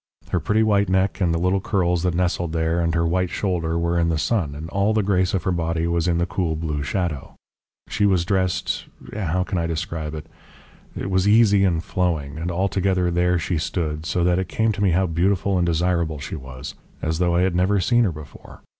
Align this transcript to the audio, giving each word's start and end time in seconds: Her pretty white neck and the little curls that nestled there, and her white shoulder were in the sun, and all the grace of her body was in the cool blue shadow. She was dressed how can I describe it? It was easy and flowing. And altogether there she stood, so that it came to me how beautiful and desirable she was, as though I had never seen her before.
Her 0.29 0.39
pretty 0.39 0.63
white 0.63 0.89
neck 0.89 1.21
and 1.21 1.31
the 1.31 1.37
little 1.37 1.61
curls 1.61 2.01
that 2.01 2.15
nestled 2.15 2.53
there, 2.53 2.79
and 2.79 2.95
her 2.95 3.05
white 3.05 3.29
shoulder 3.29 3.77
were 3.77 3.99
in 3.99 4.09
the 4.09 4.17
sun, 4.17 4.55
and 4.55 4.67
all 4.71 4.95
the 4.95 5.03
grace 5.03 5.35
of 5.35 5.43
her 5.43 5.51
body 5.51 5.85
was 5.85 6.07
in 6.07 6.17
the 6.17 6.25
cool 6.25 6.55
blue 6.55 6.81
shadow. 6.81 7.35
She 7.87 8.07
was 8.07 8.25
dressed 8.25 8.85
how 9.13 9.43
can 9.43 9.59
I 9.59 9.67
describe 9.67 10.15
it? 10.15 10.25
It 10.95 11.11
was 11.11 11.27
easy 11.27 11.63
and 11.63 11.83
flowing. 11.83 12.39
And 12.39 12.49
altogether 12.49 13.11
there 13.11 13.37
she 13.37 13.59
stood, 13.59 14.07
so 14.07 14.23
that 14.23 14.39
it 14.39 14.47
came 14.49 14.71
to 14.71 14.81
me 14.81 14.89
how 14.89 15.05
beautiful 15.05 15.55
and 15.59 15.67
desirable 15.67 16.17
she 16.17 16.35
was, 16.35 16.73
as 17.03 17.19
though 17.19 17.35
I 17.35 17.43
had 17.43 17.53
never 17.55 17.79
seen 17.79 18.03
her 18.05 18.11
before. 18.11 18.61